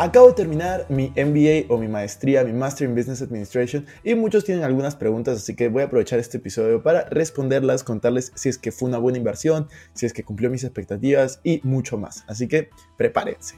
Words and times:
Acabo 0.00 0.28
de 0.28 0.34
terminar 0.34 0.86
mi 0.88 1.12
MBA 1.16 1.74
o 1.74 1.76
mi 1.76 1.88
maestría, 1.88 2.44
mi 2.44 2.52
Master 2.52 2.88
in 2.88 2.94
Business 2.94 3.20
Administration 3.20 3.84
y 4.04 4.14
muchos 4.14 4.44
tienen 4.44 4.62
algunas 4.62 4.94
preguntas, 4.94 5.38
así 5.38 5.56
que 5.56 5.66
voy 5.66 5.82
a 5.82 5.86
aprovechar 5.86 6.20
este 6.20 6.36
episodio 6.36 6.84
para 6.84 7.08
responderlas, 7.10 7.82
contarles 7.82 8.30
si 8.36 8.48
es 8.48 8.58
que 8.58 8.70
fue 8.70 8.88
una 8.88 8.98
buena 8.98 9.18
inversión, 9.18 9.66
si 9.94 10.06
es 10.06 10.12
que 10.12 10.22
cumplió 10.22 10.50
mis 10.50 10.62
expectativas 10.62 11.40
y 11.42 11.60
mucho 11.64 11.98
más. 11.98 12.22
Así 12.28 12.46
que 12.46 12.70
prepárense. 12.96 13.56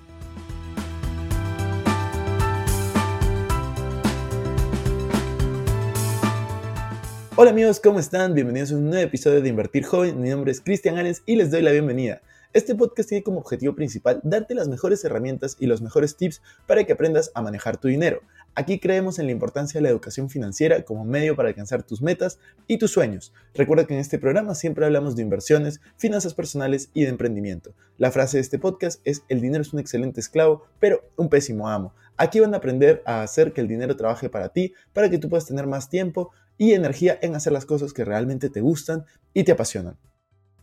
Hola 7.37 7.51
amigos, 7.51 7.81
¿cómo 7.81 7.99
están? 7.99 8.33
Bienvenidos 8.33 8.73
a 8.73 8.77
un 8.77 8.89
nuevo 8.89 9.05
episodio 9.05 9.43
de 9.43 9.49
Invertir 9.51 9.85
Joven. 9.85 10.19
Mi 10.19 10.31
nombre 10.31 10.53
es 10.53 10.63
Cristian 10.63 10.97
Ares 10.97 11.23
y 11.27 11.37
les 11.37 11.51
doy 11.51 11.61
la 11.61 11.73
bienvenida. 11.73 12.23
Este 12.53 12.75
podcast 12.75 13.09
tiene 13.09 13.23
como 13.23 13.39
objetivo 13.39 13.77
principal 13.77 14.21
darte 14.25 14.57
las 14.57 14.67
mejores 14.67 15.05
herramientas 15.05 15.57
y 15.61 15.67
los 15.67 15.83
mejores 15.83 16.17
tips 16.17 16.43
para 16.67 16.83
que 16.83 16.95
aprendas 16.95 17.31
a 17.37 17.43
manejar 17.43 17.77
tu 17.77 17.87
dinero. 17.87 18.23
Aquí 18.57 18.81
creemos 18.81 19.21
en 19.21 19.27
la 19.27 19.33
importancia 19.33 19.79
de 19.79 19.85
la 19.85 19.91
educación 19.91 20.29
financiera 20.29 20.83
como 20.83 21.05
medio 21.05 21.37
para 21.37 21.51
alcanzar 21.51 21.85
tus 21.85 22.03
metas 22.03 22.41
y 22.67 22.79
tus 22.79 22.91
sueños. 22.91 23.33
Recuerda 23.55 23.87
que 23.87 23.95
en 23.95 24.01
este 24.01 24.19
programa 24.19 24.57
siempre 24.57 24.85
hablamos 24.85 25.15
de 25.15 25.23
inversiones, 25.23 25.81
finanzas 25.97 26.35
personales 26.35 26.91
y 26.93 27.05
de 27.05 27.11
emprendimiento. 27.11 27.73
La 27.99 28.11
frase 28.11 28.39
de 28.39 28.41
este 28.41 28.59
podcast 28.59 29.01
es 29.05 29.23
el 29.29 29.41
dinero 29.41 29.63
es 29.63 29.73
un 29.73 29.79
excelente 29.79 30.19
esclavo, 30.19 30.65
pero 30.81 31.09
un 31.15 31.29
pésimo 31.29 31.69
amo. 31.69 31.95
Aquí 32.17 32.41
van 32.41 32.53
a 32.55 32.57
aprender 32.57 33.01
a 33.07 33.23
hacer 33.23 33.53
que 33.53 33.61
el 33.61 33.69
dinero 33.69 33.95
trabaje 33.95 34.29
para 34.29 34.49
ti, 34.49 34.75
para 34.93 35.09
que 35.09 35.19
tú 35.19 35.29
puedas 35.29 35.47
tener 35.47 35.69
más 35.69 35.89
tiempo 35.89 36.33
y 36.59 36.73
energía 36.73 37.17
en 37.23 37.37
hacer 37.37 37.53
las 37.53 37.65
cosas 37.65 37.93
que 37.93 38.05
realmente 38.05 38.51
te 38.51 38.61
gustan 38.61 39.05
y 39.35 39.45
te 39.45 39.53
apasionan. 39.53 39.97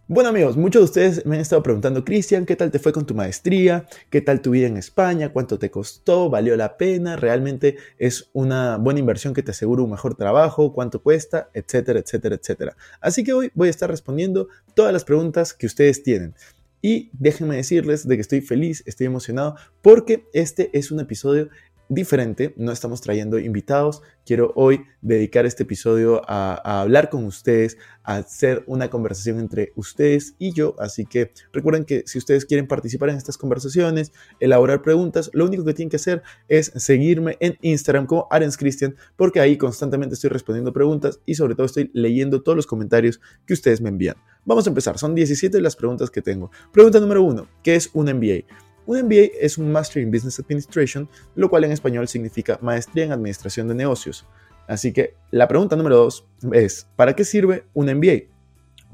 Bueno 0.10 0.30
amigos, 0.30 0.56
muchos 0.56 0.80
de 0.80 0.86
ustedes 0.86 1.26
me 1.26 1.36
han 1.36 1.42
estado 1.42 1.62
preguntando, 1.62 2.06
Cristian, 2.06 2.46
¿qué 2.46 2.56
tal 2.56 2.72
te 2.72 2.80
fue 2.80 2.94
con 2.94 3.06
tu 3.06 3.14
maestría? 3.14 3.86
¿Qué 4.10 4.22
tal 4.22 4.42
tu 4.42 4.52
vida 4.52 4.66
en 4.66 4.78
España? 4.78 5.34
¿Cuánto 5.34 5.60
te 5.60 5.70
costó? 5.70 6.30
¿Valió 6.30 6.56
la 6.56 6.78
pena? 6.78 7.18
¿Realmente 7.18 7.76
es 7.98 8.30
una 8.32 8.78
buena 8.78 9.02
inversión 9.02 9.34
que 9.34 9.44
te 9.44 9.52
asegura 9.52 9.84
un 9.84 9.92
mejor 9.92 10.16
trabajo? 10.16 10.72
¿Cuánto 10.72 11.04
cuesta? 11.04 11.50
Etcétera, 11.54 12.00
etcétera, 12.00 12.36
etcétera. 12.36 12.78
Así 13.02 13.26
que 13.26 13.34
hoy 13.34 13.52
voy 13.54 13.68
a 13.68 13.72
estar 13.72 13.90
respondiendo 13.90 14.48
todas 14.76 14.94
las 14.94 15.04
preguntas 15.04 15.54
que 15.54 15.66
ustedes 15.66 16.02
tienen. 16.04 16.36
Y 16.82 17.10
déjenme 17.12 17.58
decirles 17.58 18.08
de 18.08 18.16
que 18.16 18.22
estoy 18.22 18.40
feliz, 18.40 18.84
estoy 18.86 19.08
emocionado, 19.08 19.58
porque 19.82 20.24
este 20.32 20.70
es 20.72 20.90
un 20.90 21.02
episodio 21.02 21.50
diferente, 21.90 22.54
no 22.58 22.72
estamos 22.72 23.02
trayendo 23.02 23.40
invitados. 23.40 24.02
Quiero 24.26 24.52
hoy 24.56 24.84
dedicar 25.02 25.46
este 25.46 25.64
episodio 25.64 26.22
a, 26.28 26.82
hablar 26.82 27.10
con 27.10 27.24
ustedes, 27.26 27.78
a 28.04 28.18
hacer 28.18 28.64
una 28.68 28.90
conversación 28.90 29.40
entre 29.40 29.72
ustedes 29.76 30.36
y 30.38 30.54
yo. 30.54 30.76
Así 30.80 31.06
que 31.06 31.32
recuerden 31.54 31.86
que 31.86 32.04
si 32.06 32.18
ustedes 32.18 32.46
quieren 32.46 32.68
participar 32.68 33.10
en 33.10 33.18
estas 33.18 33.38
conversaciones, 33.38 34.12
elaborar 34.40 34.82
preguntas, 34.82 35.30
lo 35.34 35.46
único 35.46 35.64
que 35.64 35.74
tienen 35.74 35.90
que 35.90 35.96
hacer 35.96 36.24
es 36.48 36.72
seguirme 36.76 37.38
en 37.40 37.58
Instagram 37.62 38.06
como 38.06 38.28
Arens 38.30 38.58
Christian, 38.58 38.96
porque 39.16 39.40
ahí 39.40 39.58
constantemente 39.58 40.16
estoy 40.16 40.30
respondiendo 40.30 40.74
preguntas 40.74 41.20
y 41.26 41.36
sobre 41.36 41.56
todo 41.56 41.66
estoy 41.66 41.90
leyendo 41.94 42.44
todos 42.44 42.56
los 42.56 42.68
comentarios 42.68 43.22
que 43.46 43.54
ustedes 43.54 43.82
me 43.82 43.90
envían. 43.90 44.16
Vamos 44.46 44.66
a 44.66 44.70
empezar, 44.70 44.98
son 44.98 45.16
17 45.16 45.60
las 45.62 45.76
preguntas 45.76 46.10
que 46.10 46.22
tengo. 46.22 46.52
Pregunta 46.72 47.00
número 47.00 47.24
uno, 47.24 47.48
¿qué 47.64 47.76
es 47.76 47.90
un 47.94 48.06
MBA? 48.06 48.67
Un 48.88 49.04
MBA 49.04 49.32
es 49.42 49.58
un 49.58 49.70
Master 49.70 50.02
in 50.02 50.10
Business 50.10 50.40
Administration, 50.40 51.10
lo 51.36 51.50
cual 51.50 51.66
en 51.66 51.74
español 51.74 52.08
significa 52.08 52.58
Maestría 52.62 53.04
en 53.04 53.12
Administración 53.12 53.68
de 53.68 53.76
Negocios. 53.76 54.26
Así 54.66 54.94
que 54.94 55.14
la 55.30 55.50
pregunta 55.50 55.76
número 55.76 55.98
dos 55.98 56.26
es, 56.54 56.88
¿para 56.96 57.14
qué 57.14 57.26
sirve 57.26 57.66
un 57.74 57.88
MBA? 57.88 58.30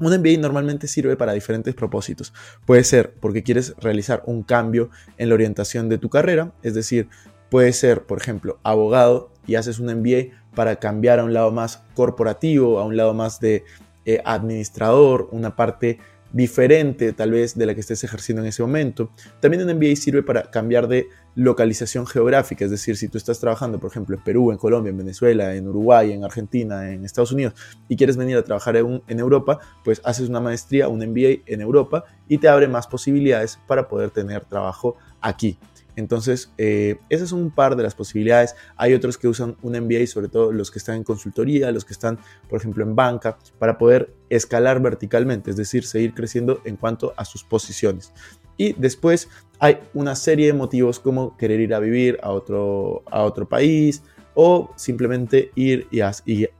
Un 0.00 0.12
MBA 0.18 0.40
normalmente 0.40 0.88
sirve 0.88 1.16
para 1.16 1.32
diferentes 1.32 1.76
propósitos. 1.76 2.32
Puede 2.66 2.82
ser 2.82 3.14
porque 3.20 3.44
quieres 3.44 3.76
realizar 3.78 4.24
un 4.26 4.42
cambio 4.42 4.90
en 5.16 5.28
la 5.28 5.36
orientación 5.36 5.88
de 5.88 5.98
tu 5.98 6.10
carrera, 6.10 6.52
es 6.64 6.74
decir, 6.74 7.08
puede 7.48 7.72
ser, 7.72 8.02
por 8.02 8.18
ejemplo, 8.18 8.58
abogado 8.64 9.30
y 9.46 9.54
haces 9.54 9.78
un 9.78 9.86
MBA 9.94 10.34
para 10.56 10.76
cambiar 10.76 11.20
a 11.20 11.24
un 11.24 11.32
lado 11.32 11.52
más 11.52 11.84
corporativo, 11.94 12.80
a 12.80 12.84
un 12.84 12.96
lado 12.96 13.14
más 13.14 13.38
de 13.38 13.62
eh, 14.06 14.20
administrador, 14.24 15.28
una 15.30 15.54
parte 15.54 16.00
diferente 16.34 17.12
tal 17.12 17.30
vez 17.30 17.56
de 17.56 17.64
la 17.64 17.74
que 17.74 17.80
estés 17.80 18.02
ejerciendo 18.02 18.42
en 18.42 18.48
ese 18.48 18.60
momento. 18.60 19.10
También 19.40 19.62
un 19.62 19.76
MBA 19.76 19.94
sirve 19.94 20.22
para 20.24 20.50
cambiar 20.50 20.88
de 20.88 21.06
localización 21.36 22.06
geográfica, 22.06 22.64
es 22.64 22.72
decir, 22.72 22.96
si 22.96 23.08
tú 23.08 23.18
estás 23.18 23.38
trabajando, 23.38 23.78
por 23.78 23.90
ejemplo, 23.90 24.16
en 24.16 24.24
Perú, 24.24 24.50
en 24.50 24.58
Colombia, 24.58 24.90
en 24.90 24.98
Venezuela, 24.98 25.54
en 25.54 25.68
Uruguay, 25.68 26.12
en 26.12 26.24
Argentina, 26.24 26.92
en 26.92 27.04
Estados 27.04 27.30
Unidos, 27.30 27.54
y 27.88 27.96
quieres 27.96 28.16
venir 28.16 28.36
a 28.36 28.42
trabajar 28.42 28.76
en, 28.76 29.00
en 29.06 29.20
Europa, 29.20 29.60
pues 29.84 30.02
haces 30.04 30.28
una 30.28 30.40
maestría, 30.40 30.88
un 30.88 30.98
MBA 30.98 31.44
en 31.46 31.60
Europa 31.60 32.04
y 32.28 32.38
te 32.38 32.48
abre 32.48 32.66
más 32.66 32.88
posibilidades 32.88 33.60
para 33.68 33.86
poder 33.86 34.10
tener 34.10 34.44
trabajo 34.44 34.96
aquí. 35.20 35.56
Entonces, 35.96 36.52
eh, 36.58 36.96
esas 37.08 37.28
son 37.28 37.40
un 37.40 37.50
par 37.50 37.76
de 37.76 37.82
las 37.82 37.94
posibilidades. 37.94 38.54
Hay 38.76 38.94
otros 38.94 39.18
que 39.18 39.28
usan 39.28 39.56
un 39.62 39.72
MBA, 39.72 40.06
sobre 40.06 40.28
todo 40.28 40.52
los 40.52 40.70
que 40.70 40.78
están 40.78 40.96
en 40.96 41.04
consultoría, 41.04 41.70
los 41.72 41.84
que 41.84 41.92
están, 41.92 42.18
por 42.48 42.60
ejemplo, 42.60 42.84
en 42.84 42.94
banca, 42.94 43.38
para 43.58 43.78
poder 43.78 44.12
escalar 44.28 44.80
verticalmente, 44.80 45.50
es 45.50 45.56
decir, 45.56 45.84
seguir 45.84 46.14
creciendo 46.14 46.60
en 46.64 46.76
cuanto 46.76 47.14
a 47.16 47.24
sus 47.24 47.44
posiciones. 47.44 48.12
Y 48.56 48.72
después 48.74 49.28
hay 49.58 49.78
una 49.94 50.14
serie 50.14 50.46
de 50.46 50.52
motivos 50.52 51.00
como 51.00 51.36
querer 51.36 51.60
ir 51.60 51.74
a 51.74 51.80
vivir 51.80 52.18
a 52.22 52.30
otro, 52.30 53.02
a 53.10 53.22
otro 53.22 53.48
país, 53.48 54.02
o 54.34 54.72
simplemente 54.76 55.50
ir 55.54 55.86
y, 55.90 56.00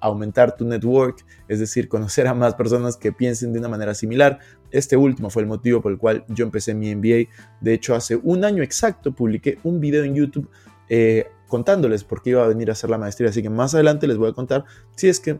aumentar 0.00 0.56
tu 0.56 0.64
network, 0.64 1.24
es 1.48 1.60
decir, 1.60 1.88
conocer 1.88 2.26
a 2.26 2.34
más 2.34 2.54
personas 2.54 2.96
que 2.96 3.12
piensen 3.12 3.52
de 3.52 3.58
una 3.58 3.68
manera 3.68 3.94
similar. 3.94 4.38
Este 4.70 4.96
último 4.96 5.30
fue 5.30 5.42
el 5.42 5.48
motivo 5.48 5.80
por 5.80 5.92
el 5.92 5.98
cual 5.98 6.24
yo 6.28 6.44
empecé 6.44 6.74
mi 6.74 6.94
MBA. 6.94 7.30
De 7.60 7.74
hecho, 7.74 7.94
hace 7.94 8.16
un 8.16 8.44
año 8.44 8.62
exacto 8.62 9.12
publiqué 9.12 9.58
un 9.64 9.80
video 9.80 10.04
en 10.04 10.14
YouTube 10.14 10.48
eh, 10.88 11.26
contándoles 11.48 12.04
por 12.04 12.22
qué 12.22 12.30
iba 12.30 12.44
a 12.44 12.48
venir 12.48 12.70
a 12.70 12.72
hacer 12.72 12.90
la 12.90 12.98
maestría, 12.98 13.30
así 13.30 13.42
que 13.42 13.50
más 13.50 13.74
adelante 13.74 14.06
les 14.06 14.16
voy 14.16 14.30
a 14.30 14.32
contar 14.32 14.64
si 14.96 15.08
es 15.08 15.20
que 15.20 15.38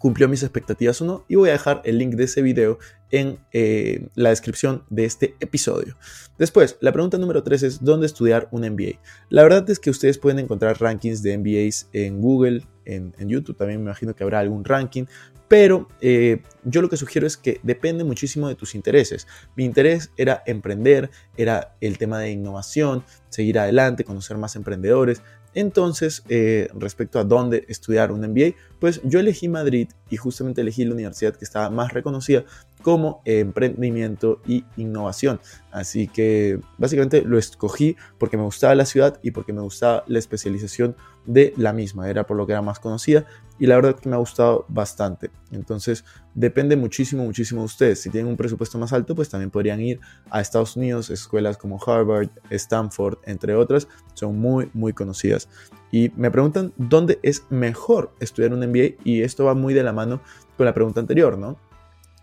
cumplió 0.00 0.28
mis 0.28 0.42
expectativas 0.42 1.00
o 1.02 1.04
no 1.04 1.24
y 1.28 1.36
voy 1.36 1.50
a 1.50 1.52
dejar 1.52 1.82
el 1.84 1.98
link 1.98 2.14
de 2.14 2.24
ese 2.24 2.40
video 2.40 2.78
en 3.10 3.38
eh, 3.52 4.08
la 4.14 4.30
descripción 4.30 4.82
de 4.88 5.04
este 5.04 5.36
episodio. 5.40 5.96
Después, 6.38 6.78
la 6.80 6.90
pregunta 6.90 7.18
número 7.18 7.42
3 7.42 7.62
es 7.64 7.84
¿dónde 7.84 8.06
estudiar 8.06 8.48
un 8.50 8.62
MBA? 8.62 8.98
La 9.28 9.42
verdad 9.42 9.68
es 9.68 9.78
que 9.78 9.90
ustedes 9.90 10.16
pueden 10.16 10.38
encontrar 10.38 10.80
rankings 10.80 11.22
de 11.22 11.36
MBAs 11.36 11.88
en 11.92 12.20
Google, 12.22 12.62
en, 12.86 13.12
YouTube 13.28 13.56
también 13.56 13.80
me 13.80 13.90
imagino 13.90 14.16
que 14.16 14.24
habrá 14.24 14.40
algún 14.40 14.64
ranking, 14.64 15.04
pero 15.48 15.86
eh, 16.00 16.42
yo 16.64 16.80
lo 16.80 16.88
que 16.88 16.96
sugiero 16.96 17.26
es 17.26 17.36
que 17.36 17.60
depende 17.62 18.02
muchísimo 18.04 18.48
de 18.48 18.54
tus 18.54 18.74
intereses. 18.74 19.26
Mi 19.54 19.64
interés 19.64 20.12
era 20.16 20.42
emprender, 20.46 21.10
era 21.36 21.76
el 21.80 21.98
tema 21.98 22.18
de 22.20 22.30
innovación, 22.30 23.04
seguir 23.28 23.58
adelante, 23.58 24.04
conocer 24.04 24.38
más 24.38 24.56
emprendedores, 24.56 25.22
entonces, 25.54 26.22
eh, 26.28 26.68
respecto 26.74 27.18
a 27.18 27.24
dónde 27.24 27.64
estudiar 27.68 28.12
un 28.12 28.20
MBA, 28.20 28.54
pues 28.78 29.00
yo 29.04 29.18
elegí 29.18 29.48
Madrid 29.48 29.88
y 30.08 30.16
justamente 30.16 30.60
elegí 30.60 30.84
la 30.84 30.94
universidad 30.94 31.34
que 31.34 31.44
estaba 31.44 31.70
más 31.70 31.92
reconocida 31.92 32.44
como 32.82 33.22
emprendimiento 33.24 34.40
y 34.46 34.64
innovación. 34.76 35.40
Así 35.70 36.08
que 36.08 36.60
básicamente 36.78 37.22
lo 37.22 37.38
escogí 37.38 37.96
porque 38.18 38.36
me 38.36 38.42
gustaba 38.42 38.74
la 38.74 38.86
ciudad 38.86 39.18
y 39.22 39.30
porque 39.30 39.52
me 39.52 39.60
gustaba 39.60 40.04
la 40.06 40.18
especialización 40.18 40.96
de 41.26 41.52
la 41.56 41.72
misma. 41.72 42.08
Era 42.08 42.26
por 42.26 42.36
lo 42.36 42.46
que 42.46 42.52
era 42.52 42.62
más 42.62 42.80
conocida 42.80 43.26
y 43.58 43.66
la 43.66 43.76
verdad 43.76 43.94
que 43.94 44.08
me 44.08 44.16
ha 44.16 44.18
gustado 44.18 44.64
bastante. 44.68 45.30
Entonces 45.52 46.04
depende 46.34 46.76
muchísimo, 46.76 47.24
muchísimo 47.24 47.60
de 47.60 47.66
ustedes. 47.66 48.00
Si 48.00 48.10
tienen 48.10 48.30
un 48.30 48.36
presupuesto 48.36 48.78
más 48.78 48.92
alto, 48.92 49.14
pues 49.14 49.28
también 49.28 49.50
podrían 49.50 49.80
ir 49.80 50.00
a 50.30 50.40
Estados 50.40 50.76
Unidos, 50.76 51.10
escuelas 51.10 51.58
como 51.58 51.78
Harvard, 51.84 52.30
Stanford, 52.48 53.18
entre 53.24 53.54
otras. 53.54 53.86
Son 54.14 54.38
muy, 54.38 54.70
muy 54.72 54.92
conocidas. 54.92 55.48
Y 55.92 56.10
me 56.16 56.30
preguntan 56.30 56.72
dónde 56.76 57.18
es 57.22 57.44
mejor 57.50 58.14
estudiar 58.20 58.52
un 58.52 58.60
MBA 58.60 59.02
y 59.04 59.22
esto 59.22 59.44
va 59.44 59.54
muy 59.54 59.74
de 59.74 59.82
la 59.82 59.92
mano 59.92 60.20
con 60.56 60.66
la 60.66 60.74
pregunta 60.74 61.00
anterior, 61.00 61.36
¿no? 61.36 61.58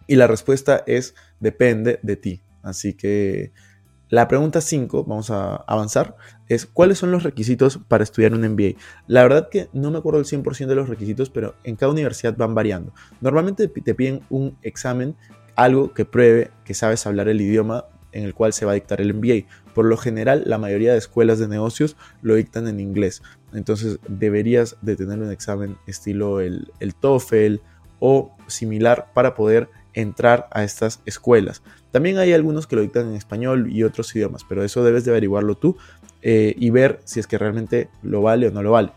Y 0.08 0.16
la 0.16 0.28
respuesta 0.28 0.84
es 0.88 1.16
depende 1.40 2.00
de 2.02 2.16
ti. 2.16 2.42
Así 2.64 2.94
que 2.94 3.52
la 4.10 4.30
pregunta 4.30 4.62
5, 4.62 5.04
vamos 5.04 5.32
a 5.32 5.56
avanzar, 5.56 6.16
es 6.48 6.66
¿cuáles 6.66 6.98
son 6.98 7.12
los 7.12 7.24
requisitos 7.24 7.78
para 7.90 8.06
estudiar 8.06 8.34
un 8.34 8.42
MBA? 8.42 8.80
La 9.06 9.22
verdad 9.24 9.50
que 9.50 9.68
no 9.74 9.92
me 9.92 9.98
acuerdo 9.98 10.20
el 10.20 10.26
100% 10.26 10.66
de 10.66 10.76
los 10.76 10.88
requisitos, 10.88 11.30
pero 11.30 11.56
en 11.66 11.76
cada 11.76 11.92
universidad 11.92 12.38
van 12.38 12.56
variando. 12.56 12.94
Normalmente 13.20 13.68
te 13.68 13.94
piden 13.94 14.22
un 14.30 14.58
examen, 14.62 15.18
algo 15.58 15.94
que 15.94 16.06
pruebe 16.06 16.52
que 16.64 16.74
sabes 16.74 17.06
hablar 17.06 17.28
el 17.28 17.42
idioma 17.42 17.86
en 18.14 18.24
el 18.24 18.34
cual 18.34 18.54
se 18.54 18.66
va 18.66 18.72
a 18.72 18.76
dictar 18.76 19.02
el 19.02 19.14
MBA. 19.14 19.46
Por 19.74 19.86
lo 19.86 19.98
general, 19.98 20.44
la 20.46 20.58
mayoría 20.58 20.94
de 20.94 21.00
escuelas 21.00 21.38
de 21.40 21.50
negocios 21.50 21.98
lo 22.22 22.36
dictan 22.36 22.70
en 22.70 22.80
inglés. 22.80 23.22
Entonces 23.54 24.00
deberías 24.08 24.78
de 24.82 24.96
tener 24.96 25.20
un 25.20 25.32
examen 25.32 25.78
estilo 25.86 26.40
el, 26.40 26.72
el 26.80 26.96
TOEFL 26.96 27.58
o 28.00 28.36
similar 28.48 29.12
para 29.14 29.36
poder 29.36 29.70
entrar 29.98 30.48
a 30.52 30.64
estas 30.64 31.02
escuelas. 31.06 31.64
También 31.92 32.20
hay 32.20 32.34
algunos 32.34 32.68
que 32.68 32.76
lo 32.76 32.84
dictan 32.84 33.10
en 33.10 33.16
español 33.16 33.72
y 33.72 33.84
otros 33.84 34.16
idiomas, 34.16 34.44
pero 34.48 34.64
eso 34.64 34.84
debes 34.84 35.06
de 35.06 35.12
averiguarlo 35.12 35.56
tú 35.56 35.76
eh, 36.22 36.54
y 36.58 36.70
ver 36.70 37.00
si 37.04 37.20
es 37.20 37.26
que 37.26 37.38
realmente 37.38 37.90
lo 38.04 38.22
vale 38.22 38.48
o 38.48 38.52
no 38.52 38.62
lo 38.62 38.72
vale. 38.72 38.92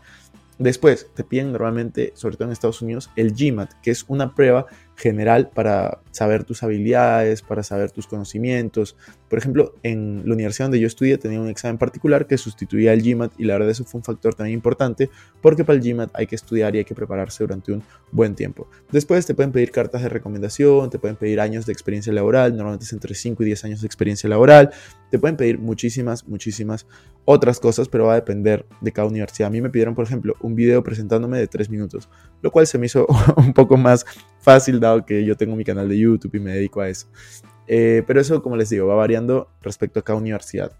Después 0.59 1.07
te 1.15 1.23
piden 1.23 1.51
normalmente, 1.51 2.13
sobre 2.15 2.35
todo 2.37 2.47
en 2.47 2.51
Estados 2.51 2.83
Unidos, 2.83 3.09
el 3.15 3.33
GMAT, 3.33 3.71
que 3.81 3.89
es 3.89 4.05
una 4.07 4.35
prueba 4.35 4.67
general 5.01 5.49
para 5.49 5.99
saber 6.11 6.43
tus 6.43 6.61
habilidades, 6.61 7.41
para 7.41 7.63
saber 7.63 7.91
tus 7.91 8.05
conocimientos. 8.05 8.95
Por 9.29 9.39
ejemplo, 9.39 9.73
en 9.81 10.21
la 10.25 10.33
universidad 10.33 10.65
donde 10.65 10.79
yo 10.79 10.87
estudié 10.87 11.17
tenía 11.17 11.41
un 11.41 11.49
examen 11.49 11.77
particular 11.77 12.27
que 12.27 12.37
sustituía 12.37 12.91
al 12.91 13.01
GMAT 13.01 13.33
y 13.39 13.45
la 13.45 13.53
verdad 13.53 13.71
eso 13.71 13.83
fue 13.83 13.99
un 13.99 14.03
factor 14.03 14.35
también 14.35 14.53
importante 14.53 15.09
porque 15.41 15.63
para 15.63 15.79
el 15.79 15.83
GMAT 15.83 16.11
hay 16.13 16.27
que 16.27 16.35
estudiar 16.35 16.75
y 16.75 16.79
hay 16.79 16.85
que 16.85 16.93
prepararse 16.93 17.43
durante 17.43 17.71
un 17.71 17.81
buen 18.11 18.35
tiempo. 18.35 18.67
Después 18.91 19.25
te 19.25 19.33
pueden 19.33 19.51
pedir 19.51 19.71
cartas 19.71 20.03
de 20.03 20.09
recomendación, 20.09 20.89
te 20.89 20.99
pueden 20.99 21.15
pedir 21.15 21.39
años 21.39 21.65
de 21.65 21.73
experiencia 21.73 22.13
laboral, 22.13 22.55
normalmente 22.55 22.85
es 22.85 22.93
entre 22.93 23.15
5 23.15 23.41
y 23.41 23.45
10 23.47 23.65
años 23.65 23.81
de 23.81 23.87
experiencia 23.87 24.29
laboral, 24.29 24.71
te 25.09 25.17
pueden 25.17 25.35
pedir 25.35 25.57
muchísimas, 25.59 26.27
muchísimas 26.27 26.85
otras 27.25 27.59
cosas, 27.59 27.87
pero 27.87 28.05
va 28.05 28.13
a 28.13 28.15
depender 28.15 28.65
de 28.81 28.91
cada 28.91 29.07
universidad. 29.07 29.47
A 29.47 29.51
mí 29.51 29.61
me 29.61 29.69
pidieron, 29.69 29.95
por 29.95 30.05
ejemplo, 30.05 30.35
un 30.41 30.55
video 30.55 30.83
presentándome 30.83 31.37
de 31.37 31.47
3 31.47 31.69
minutos, 31.69 32.09
lo 32.41 32.51
cual 32.51 32.67
se 32.67 32.77
me 32.77 32.85
hizo 32.85 33.07
un 33.37 33.53
poco 33.53 33.77
más 33.77 34.05
fácil 34.39 34.79
dado 34.79 34.90
que 35.05 35.25
yo 35.25 35.35
tengo 35.35 35.55
mi 35.55 35.63
canal 35.63 35.89
de 35.89 35.97
YouTube 35.97 36.35
y 36.35 36.39
me 36.39 36.53
dedico 36.53 36.81
a 36.81 36.89
eso. 36.89 37.07
Eh, 37.67 38.03
pero 38.05 38.19
eso, 38.19 38.41
como 38.41 38.57
les 38.57 38.69
digo, 38.69 38.87
va 38.87 38.95
variando 38.95 39.49
respecto 39.61 39.99
a 39.99 40.03
cada 40.03 40.19
universidad. 40.19 40.71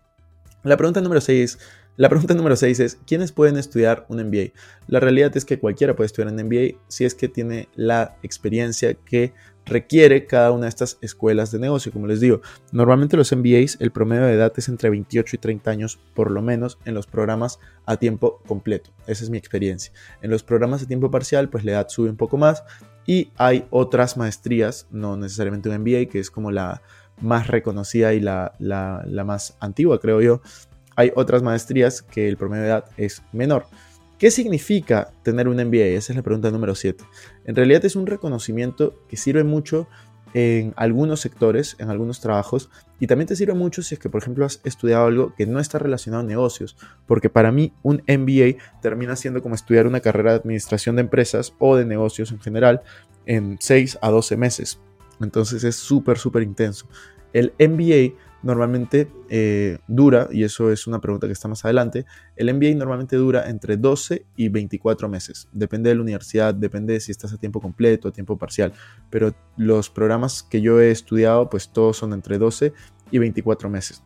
La 0.63 0.77
pregunta 0.77 1.01
número 1.01 1.21
6 1.21 1.57
la 1.97 2.07
pregunta 2.07 2.33
número 2.33 2.55
6 2.55 2.79
es, 2.79 2.99
¿quiénes 3.05 3.33
pueden 3.33 3.57
estudiar 3.57 4.05
un 4.07 4.17
MBA? 4.23 4.53
La 4.87 5.01
realidad 5.01 5.35
es 5.35 5.43
que 5.43 5.59
cualquiera 5.59 5.93
puede 5.93 6.05
estudiar 6.05 6.33
un 6.33 6.41
MBA 6.41 6.79
si 6.87 7.03
es 7.03 7.13
que 7.13 7.27
tiene 7.27 7.67
la 7.75 8.15
experiencia 8.23 8.93
que 8.93 9.33
requiere 9.65 10.25
cada 10.25 10.51
una 10.51 10.63
de 10.63 10.69
estas 10.69 10.97
escuelas 11.01 11.51
de 11.51 11.59
negocio. 11.59 11.91
Como 11.91 12.07
les 12.07 12.21
digo, 12.21 12.41
normalmente 12.71 13.17
los 13.17 13.31
MBAs, 13.35 13.77
el 13.81 13.91
promedio 13.91 14.23
de 14.23 14.33
edad 14.33 14.53
es 14.55 14.69
entre 14.69 14.89
28 14.89 15.35
y 15.35 15.39
30 15.39 15.69
años, 15.69 15.99
por 16.15 16.31
lo 16.31 16.41
menos 16.41 16.79
en 16.85 16.93
los 16.93 17.07
programas 17.07 17.59
a 17.85 17.97
tiempo 17.97 18.41
completo. 18.47 18.91
Esa 19.05 19.25
es 19.25 19.29
mi 19.29 19.37
experiencia. 19.37 19.91
En 20.21 20.31
los 20.31 20.43
programas 20.43 20.81
a 20.81 20.87
tiempo 20.87 21.11
parcial, 21.11 21.49
pues 21.49 21.65
la 21.65 21.73
edad 21.73 21.89
sube 21.89 22.09
un 22.09 22.17
poco 22.17 22.37
más 22.37 22.63
y 23.05 23.31
hay 23.37 23.65
otras 23.69 24.17
maestrías, 24.17 24.87
no 24.91 25.17
necesariamente 25.17 25.69
un 25.69 25.79
MBA, 25.79 26.05
que 26.09 26.19
es 26.19 26.29
como 26.31 26.51
la 26.51 26.81
más 27.19 27.47
reconocida 27.47 28.13
y 28.13 28.19
la, 28.19 28.53
la 28.59 29.23
más 29.23 29.55
antigua, 29.59 29.99
creo 29.99 30.21
yo, 30.21 30.41
hay 30.95 31.11
otras 31.15 31.41
maestrías 31.41 32.01
que 32.01 32.27
el 32.27 32.37
promedio 32.37 32.63
de 32.63 32.69
edad 32.69 32.85
es 32.97 33.23
menor. 33.31 33.65
¿Qué 34.21 34.29
significa 34.29 35.11
tener 35.23 35.47
un 35.47 35.57
MBA? 35.57 35.97
Esa 35.97 36.13
es 36.13 36.15
la 36.15 36.21
pregunta 36.21 36.51
número 36.51 36.75
7. 36.75 37.03
En 37.45 37.55
realidad 37.55 37.83
es 37.85 37.95
un 37.95 38.05
reconocimiento 38.05 38.93
que 39.07 39.17
sirve 39.17 39.43
mucho 39.43 39.87
en 40.33 40.73
algunos 40.75 41.19
sectores, 41.19 41.75
en 41.79 41.89
algunos 41.89 42.21
trabajos, 42.21 42.69
y 42.99 43.07
también 43.07 43.27
te 43.27 43.35
sirve 43.35 43.53
mucho 43.53 43.81
si 43.81 43.95
es 43.95 43.99
que, 43.99 44.09
por 44.09 44.21
ejemplo, 44.21 44.45
has 44.45 44.61
estudiado 44.63 45.05
algo 45.05 45.33
que 45.35 45.45
no 45.45 45.59
está 45.59 45.79
relacionado 45.79 46.23
a 46.23 46.25
negocios, 46.25 46.77
porque 47.07 47.29
para 47.29 47.51
mí 47.51 47.73
un 47.83 48.03
MBA 48.07 48.79
termina 48.81 49.15
siendo 49.15 49.41
como 49.41 49.55
estudiar 49.55 49.87
una 49.87 49.99
carrera 49.99 50.31
de 50.31 50.37
administración 50.37 50.95
de 50.95 51.01
empresas 51.01 51.53
o 51.59 51.75
de 51.75 51.85
negocios 51.85 52.31
en 52.31 52.39
general 52.39 52.81
en 53.25 53.57
6 53.59 53.99
a 54.01 54.09
12 54.09 54.37
meses. 54.37 54.79
Entonces 55.19 55.63
es 55.63 55.75
súper, 55.75 56.17
súper 56.17 56.43
intenso. 56.43 56.87
El 57.33 57.53
MBA 57.59 58.15
normalmente 58.43 59.07
eh, 59.29 59.77
dura, 59.87 60.27
y 60.31 60.43
eso 60.43 60.71
es 60.71 60.87
una 60.87 60.99
pregunta 60.99 61.27
que 61.27 61.33
está 61.33 61.47
más 61.47 61.63
adelante, 61.65 62.05
el 62.35 62.53
MBA 62.53 62.75
normalmente 62.75 63.15
dura 63.15 63.49
entre 63.49 63.77
12 63.77 64.25
y 64.35 64.49
24 64.49 65.09
meses. 65.09 65.47
Depende 65.51 65.89
de 65.89 65.95
la 65.95 66.01
universidad, 66.01 66.53
depende 66.53 66.93
de 66.93 66.99
si 66.99 67.11
estás 67.11 67.33
a 67.33 67.37
tiempo 67.37 67.61
completo, 67.61 68.07
a 68.07 68.11
tiempo 68.11 68.37
parcial. 68.37 68.73
Pero 69.09 69.33
los 69.57 69.89
programas 69.89 70.43
que 70.43 70.61
yo 70.61 70.79
he 70.79 70.91
estudiado, 70.91 71.49
pues 71.49 71.69
todos 71.69 71.97
son 71.97 72.13
entre 72.13 72.37
12 72.37 72.73
y 73.11 73.17
24 73.17 73.69
meses. 73.69 74.03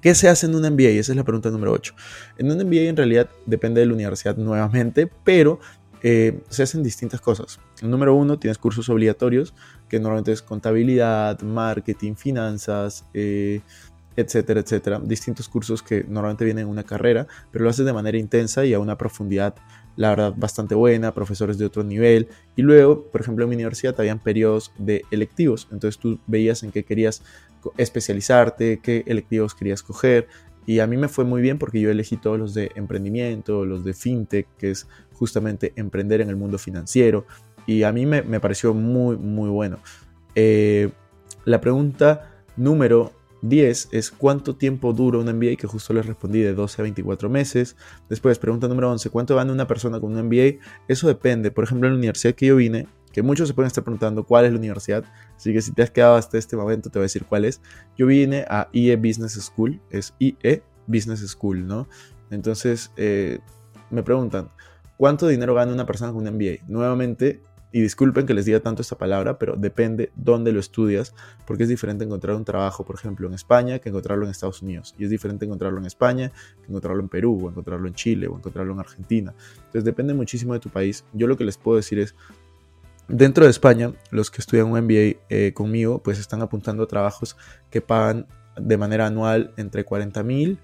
¿Qué 0.00 0.14
se 0.14 0.28
hace 0.28 0.46
en 0.46 0.54
un 0.54 0.62
MBA? 0.62 0.90
Esa 0.90 1.12
es 1.12 1.16
la 1.16 1.24
pregunta 1.24 1.50
número 1.50 1.72
8. 1.72 1.94
En 2.38 2.50
un 2.50 2.58
MBA 2.58 2.82
en 2.82 2.96
realidad 2.96 3.30
depende 3.46 3.80
de 3.80 3.86
la 3.86 3.94
universidad 3.94 4.36
nuevamente, 4.36 5.08
pero 5.24 5.60
eh, 6.02 6.42
se 6.50 6.62
hacen 6.62 6.82
distintas 6.82 7.22
cosas. 7.22 7.58
El 7.80 7.90
número 7.90 8.14
uno, 8.14 8.38
tienes 8.38 8.58
cursos 8.58 8.90
obligatorios, 8.90 9.54
normalmente 9.98 10.32
es 10.32 10.42
contabilidad, 10.42 11.40
marketing, 11.42 12.14
finanzas, 12.14 13.04
eh, 13.14 13.60
etcétera, 14.16 14.60
etcétera. 14.60 15.00
Distintos 15.00 15.48
cursos 15.48 15.82
que 15.82 16.04
normalmente 16.08 16.44
vienen 16.44 16.64
en 16.64 16.70
una 16.70 16.84
carrera, 16.84 17.26
pero 17.50 17.64
lo 17.64 17.70
haces 17.70 17.84
de 17.84 17.92
manera 17.92 18.18
intensa 18.18 18.64
y 18.64 18.74
a 18.74 18.78
una 18.78 18.96
profundidad, 18.96 19.54
la 19.96 20.10
verdad, 20.10 20.34
bastante 20.36 20.74
buena, 20.74 21.12
profesores 21.12 21.58
de 21.58 21.66
otro 21.66 21.82
nivel. 21.82 22.28
Y 22.56 22.62
luego, 22.62 23.04
por 23.04 23.20
ejemplo, 23.20 23.44
en 23.44 23.50
mi 23.50 23.56
universidad 23.56 23.94
habían 23.98 24.18
periodos 24.18 24.72
de 24.78 25.04
electivos, 25.10 25.68
entonces 25.72 26.00
tú 26.00 26.20
veías 26.26 26.62
en 26.62 26.70
qué 26.70 26.84
querías 26.84 27.22
especializarte, 27.76 28.78
qué 28.80 29.04
electivos 29.06 29.54
querías 29.54 29.82
coger, 29.82 30.28
y 30.66 30.78
a 30.78 30.86
mí 30.86 30.96
me 30.96 31.08
fue 31.08 31.24
muy 31.24 31.42
bien 31.42 31.58
porque 31.58 31.80
yo 31.80 31.90
elegí 31.90 32.16
todos 32.16 32.38
los 32.38 32.54
de 32.54 32.70
emprendimiento, 32.74 33.64
los 33.64 33.84
de 33.84 33.92
fintech, 33.92 34.46
que 34.56 34.70
es 34.70 34.86
justamente 35.12 35.72
emprender 35.76 36.20
en 36.20 36.30
el 36.30 36.36
mundo 36.36 36.58
financiero. 36.58 37.26
Y 37.66 37.82
a 37.82 37.92
mí 37.92 38.06
me, 38.06 38.22
pareció 38.40 38.74
muy, 38.74 39.16
muy 39.16 39.48
bueno. 39.48 39.78
Eh, 40.34 40.90
la 41.44 41.60
pregunta 41.60 42.44
número 42.56 43.12
10 43.42 43.88
es 43.92 44.10
cuánto 44.10 44.56
tiempo 44.56 44.92
dura 44.92 45.18
un 45.18 45.26
MBA, 45.26 45.56
que 45.56 45.66
justo 45.66 45.92
les 45.92 46.06
respondí 46.06 46.40
de 46.40 46.54
12 46.54 46.80
a 46.80 46.84
24 46.84 47.28
meses. 47.28 47.76
Después, 48.08 48.38
pregunta 48.38 48.68
número 48.68 48.90
11, 48.90 49.10
¿cuánto 49.10 49.36
gana 49.36 49.52
una 49.52 49.66
persona 49.66 50.00
con 50.00 50.16
un 50.16 50.26
MBA? 50.26 50.60
Eso 50.88 51.08
depende. 51.08 51.50
Por 51.50 51.64
ejemplo, 51.64 51.86
en 51.88 51.94
la 51.94 51.98
universidad 51.98 52.34
que 52.34 52.46
yo 52.46 52.56
vine, 52.56 52.86
que 53.12 53.22
muchos 53.22 53.46
se 53.48 53.54
pueden 53.54 53.68
estar 53.68 53.84
preguntando 53.84 54.24
cuál 54.24 54.44
es 54.44 54.52
la 54.52 54.58
universidad, 54.58 55.04
así 55.36 55.52
que 55.52 55.62
si 55.62 55.72
te 55.72 55.82
has 55.82 55.90
quedado 55.90 56.16
hasta 56.16 56.36
este 56.36 56.56
momento 56.56 56.90
te 56.90 56.98
voy 56.98 57.04
a 57.04 57.06
decir 57.06 57.24
cuál 57.24 57.44
es. 57.44 57.60
Yo 57.96 58.06
vine 58.06 58.44
a 58.48 58.68
IE 58.72 58.96
Business 58.96 59.34
School, 59.34 59.80
es 59.90 60.14
IE 60.18 60.62
Business 60.88 61.20
School, 61.20 61.64
¿no? 61.66 61.86
Entonces 62.30 62.90
eh, 62.96 63.38
me 63.90 64.02
preguntan, 64.02 64.48
¿cuánto 64.96 65.28
dinero 65.28 65.54
gana 65.54 65.72
una 65.72 65.86
persona 65.86 66.12
con 66.12 66.26
un 66.26 66.34
MBA? 66.34 66.66
Nuevamente, 66.66 67.40
y 67.74 67.80
disculpen 67.80 68.24
que 68.24 68.34
les 68.34 68.44
diga 68.44 68.60
tanto 68.60 68.82
esta 68.82 68.96
palabra, 68.96 69.36
pero 69.36 69.56
depende 69.56 70.12
dónde 70.14 70.52
lo 70.52 70.60
estudias, 70.60 71.12
porque 71.44 71.64
es 71.64 71.68
diferente 71.68 72.04
encontrar 72.04 72.36
un 72.36 72.44
trabajo, 72.44 72.84
por 72.84 72.94
ejemplo, 72.94 73.26
en 73.26 73.34
España 73.34 73.80
que 73.80 73.88
encontrarlo 73.88 74.24
en 74.24 74.30
Estados 74.30 74.62
Unidos. 74.62 74.94
Y 74.96 75.02
es 75.02 75.10
diferente 75.10 75.44
encontrarlo 75.44 75.80
en 75.80 75.86
España 75.86 76.30
que 76.62 76.68
encontrarlo 76.68 77.02
en 77.02 77.08
Perú, 77.08 77.36
o 77.42 77.50
encontrarlo 77.50 77.88
en 77.88 77.94
Chile, 77.94 78.28
o 78.28 78.36
encontrarlo 78.36 78.74
en 78.74 78.78
Argentina. 78.78 79.34
Entonces 79.56 79.82
depende 79.82 80.14
muchísimo 80.14 80.52
de 80.52 80.60
tu 80.60 80.68
país. 80.68 81.04
Yo 81.14 81.26
lo 81.26 81.36
que 81.36 81.42
les 81.42 81.58
puedo 81.58 81.76
decir 81.76 81.98
es, 81.98 82.14
Dentro 83.08 83.44
de 83.44 83.50
España, 83.50 83.92
los 84.10 84.30
que 84.30 84.40
estudian 84.40 84.68
un 84.68 84.80
MBA 84.80 85.18
eh, 85.28 85.52
conmigo, 85.52 85.98
pues 85.98 86.20
están 86.20 86.40
apuntando 86.42 86.84
a 86.84 86.86
trabajos 86.86 87.36
que 87.70 87.82
pagan 87.82 88.26
de 88.56 88.78
manera 88.78 89.06
anual 89.06 89.52
entre 89.56 89.84
40.000 89.84 90.58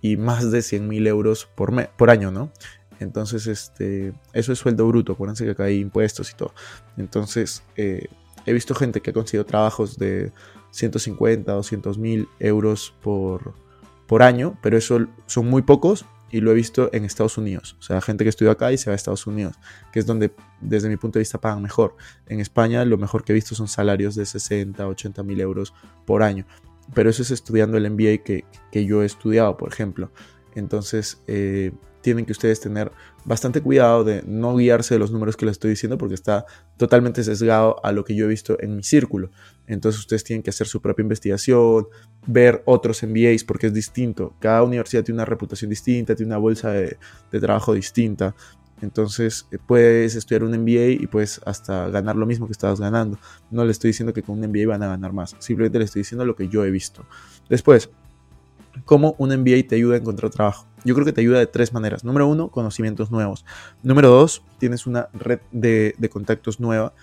y 0.00 0.16
más 0.16 0.52
de 0.52 0.58
100.000 0.60 1.08
euros 1.08 1.48
por, 1.56 1.88
por 1.96 2.10
año, 2.10 2.30
¿no? 2.30 2.52
Entonces, 3.00 3.46
este, 3.46 4.14
eso 4.32 4.52
es 4.52 4.58
sueldo 4.58 4.86
bruto, 4.86 5.12
acuérdense 5.12 5.44
que 5.44 5.50
acá 5.50 5.64
hay 5.64 5.80
impuestos 5.80 6.30
y 6.32 6.34
todo. 6.34 6.52
Entonces, 6.96 7.62
eh, 7.76 8.06
he 8.46 8.52
visto 8.52 8.74
gente 8.74 9.00
que 9.00 9.10
ha 9.10 9.12
conseguido 9.12 9.44
trabajos 9.44 9.98
de 9.98 10.32
150, 10.70 11.52
200 11.52 11.98
mil 11.98 12.28
euros 12.38 12.94
por, 13.02 13.54
por 14.06 14.22
año, 14.22 14.58
pero 14.62 14.76
eso 14.76 15.06
son 15.26 15.46
muy 15.46 15.62
pocos 15.62 16.06
y 16.30 16.40
lo 16.40 16.50
he 16.50 16.54
visto 16.54 16.90
en 16.92 17.04
Estados 17.04 17.38
Unidos. 17.38 17.76
O 17.78 17.82
sea, 17.82 18.00
gente 18.00 18.24
que 18.24 18.30
estudia 18.30 18.52
acá 18.52 18.72
y 18.72 18.78
se 18.78 18.90
va 18.90 18.92
a 18.92 18.96
Estados 18.96 19.26
Unidos, 19.26 19.56
que 19.92 19.98
es 19.98 20.06
donde 20.06 20.32
desde 20.60 20.88
mi 20.88 20.96
punto 20.96 21.18
de 21.18 21.22
vista 21.22 21.40
pagan 21.40 21.62
mejor. 21.62 21.96
En 22.26 22.40
España 22.40 22.84
lo 22.84 22.98
mejor 22.98 23.24
que 23.24 23.32
he 23.32 23.34
visto 23.34 23.54
son 23.54 23.68
salarios 23.68 24.14
de 24.14 24.26
60, 24.26 24.86
80 24.86 25.22
mil 25.22 25.40
euros 25.40 25.72
por 26.04 26.22
año. 26.22 26.46
Pero 26.94 27.10
eso 27.10 27.22
es 27.22 27.30
estudiando 27.30 27.76
el 27.76 27.90
MBA 27.90 28.18
que, 28.24 28.44
que 28.70 28.84
yo 28.84 29.02
he 29.02 29.06
estudiado, 29.06 29.56
por 29.56 29.72
ejemplo. 29.72 30.10
Entonces, 30.54 31.22
eh, 31.26 31.72
tienen 32.06 32.24
que 32.24 32.30
ustedes 32.30 32.60
tener 32.60 32.92
bastante 33.24 33.60
cuidado 33.60 34.04
de 34.04 34.22
no 34.28 34.54
guiarse 34.54 34.94
de 34.94 35.00
los 35.00 35.10
números 35.10 35.36
que 35.36 35.44
les 35.44 35.54
estoy 35.54 35.70
diciendo 35.70 35.98
porque 35.98 36.14
está 36.14 36.46
totalmente 36.76 37.24
sesgado 37.24 37.84
a 37.84 37.90
lo 37.90 38.04
que 38.04 38.14
yo 38.14 38.26
he 38.26 38.28
visto 38.28 38.56
en 38.60 38.76
mi 38.76 38.84
círculo. 38.84 39.32
Entonces 39.66 40.02
ustedes 40.02 40.22
tienen 40.22 40.44
que 40.44 40.50
hacer 40.50 40.68
su 40.68 40.80
propia 40.80 41.02
investigación, 41.02 41.88
ver 42.28 42.62
otros 42.64 43.02
MBAs 43.02 43.42
porque 43.42 43.66
es 43.66 43.74
distinto. 43.74 44.36
Cada 44.38 44.62
universidad 44.62 45.02
tiene 45.02 45.16
una 45.16 45.24
reputación 45.24 45.68
distinta, 45.68 46.14
tiene 46.14 46.30
una 46.30 46.38
bolsa 46.38 46.70
de, 46.70 46.96
trabajo 47.40 47.74
distinta. 47.74 48.36
Entonces 48.80 49.48
eh, 49.50 49.58
puedes 49.58 50.14
estudiar 50.14 50.44
un 50.44 50.52
MBA 50.52 51.02
y 51.02 51.08
puedes 51.08 51.40
hasta 51.44 51.88
ganar 51.88 52.14
lo 52.14 52.24
mismo 52.24 52.46
que 52.46 52.52
estabas 52.52 52.78
ganando. 52.78 53.18
No 53.50 53.64
le 53.64 53.72
estoy 53.72 53.88
diciendo 53.88 54.12
que 54.12 54.22
con 54.22 54.38
un 54.38 54.48
MBA 54.48 54.68
van 54.68 54.84
a 54.84 54.86
ganar 54.86 55.12
más, 55.12 55.34
simplemente 55.40 55.80
le 55.80 55.86
estoy 55.86 56.02
diciendo 56.02 56.24
lo 56.24 56.36
que 56.36 56.46
yo 56.46 56.64
he 56.64 56.70
visto. 56.70 57.04
Después, 57.48 57.90
cómo 58.84 59.16
un 59.18 59.30
MBA 59.30 59.66
te 59.68 59.74
ayuda 59.74 59.96
a 59.96 59.98
encontrar 59.98 60.30
trabajo. 60.30 60.68
Yo 60.86 60.94
creo 60.94 61.04
que 61.04 61.12
te 61.12 61.20
ayuda 61.20 61.40
de 61.40 61.48
tres 61.48 61.72
maneras. 61.72 62.04
Número 62.04 62.28
uno, 62.28 62.48
conocimientos 62.48 63.10
nuevos. 63.10 63.44
Número 63.82 64.08
dos, 64.08 64.44
tienes 64.58 64.86
una 64.86 65.08
red 65.12 65.40
de, 65.50 65.94
contactos 66.12 66.60
nueva, 66.60 66.94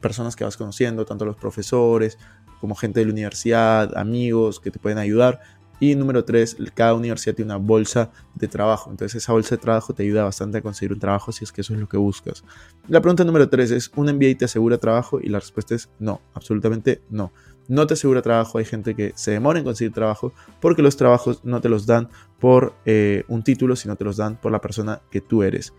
personas 0.00 0.34
que 0.34 0.44
vas 0.44 0.56
conociendo, 0.56 1.04
tanto 1.04 1.26
los 1.26 1.36
profesores 1.36 2.16
como 2.58 2.74
gente 2.74 3.00
de 3.00 3.06
la 3.06 3.12
universidad, 3.12 3.96
amigos 3.98 4.60
que 4.60 4.70
te 4.70 4.78
pueden 4.78 4.96
ayudar. 4.96 5.40
Y 5.78 5.94
número 5.94 6.24
tres, 6.24 6.56
cada 6.74 6.94
universidad 6.94 7.36
tiene 7.36 7.52
una 7.52 7.58
bolsa 7.58 8.10
de 8.34 8.48
trabajo. 8.48 8.90
Entonces 8.90 9.22
esa 9.22 9.34
bolsa 9.34 9.56
de 9.56 9.60
trabajo 9.60 9.92
te 9.92 10.04
ayuda 10.04 10.24
bastante 10.24 10.56
a 10.56 10.62
conseguir 10.62 10.94
un 10.94 10.98
trabajo 10.98 11.30
si 11.30 11.44
es 11.44 11.52
que 11.52 11.60
eso 11.60 11.74
es 11.74 11.80
lo 11.80 11.88
que 11.88 11.98
buscas. 11.98 12.42
La 12.88 13.02
pregunta 13.02 13.24
número 13.24 13.50
tres 13.50 13.70
es, 13.72 13.92
¿un 13.94 14.06
MBA 14.06 14.38
te 14.38 14.46
asegura 14.46 14.78
trabajo? 14.78 15.20
Y 15.20 15.28
la 15.28 15.38
respuesta 15.38 15.74
es 15.74 15.90
no, 15.98 16.22
absolutamente 16.34 17.02
no 17.10 17.30
no 17.68 17.86
te 17.86 17.94
asegura 17.94 18.22
trabajo. 18.22 18.58
Hay 18.58 18.64
gente 18.64 18.94
que 18.94 19.12
se 19.14 19.30
demora 19.30 19.58
en 19.58 19.64
conseguir 19.64 19.92
trabajo 19.92 20.32
porque 20.60 20.82
los 20.82 20.96
trabajos 20.96 21.44
no 21.44 21.60
te 21.60 21.68
los 21.68 21.86
dan 21.86 22.08
por 22.40 22.74
eh, 22.84 23.24
un 23.28 23.42
título, 23.44 23.76
sino 23.76 23.96
te 23.96 24.04
los 24.04 24.16
dan 24.16 24.36
por 24.36 24.50
la 24.50 24.60
persona 24.60 25.00
que 25.10 25.20
tú 25.20 25.42
eres. 25.42 25.72